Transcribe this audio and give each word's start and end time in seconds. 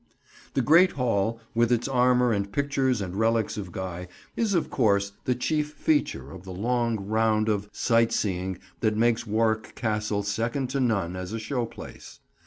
The 0.55 0.63
Great 0.63 0.93
Hall, 0.93 1.39
with 1.53 1.71
its 1.71 1.87
armour 1.87 2.31
and 2.31 2.51
pictures 2.51 3.01
and 3.01 3.15
relics 3.15 3.55
of 3.55 3.71
Guy, 3.71 4.07
is 4.35 4.55
of 4.55 4.71
course 4.71 5.11
the 5.25 5.35
chief 5.35 5.73
feature 5.73 6.31
of 6.31 6.43
the 6.43 6.49
long 6.51 6.99
round 7.05 7.47
of 7.47 7.69
sight 7.71 8.11
seeing 8.11 8.57
that 8.79 8.97
makes 8.97 9.27
Warwick 9.27 9.75
Castle 9.75 10.23
second 10.23 10.71
to 10.71 10.79
none 10.79 11.15
as 11.15 11.33
a 11.33 11.39
show 11.39 11.67
place. 11.67 12.19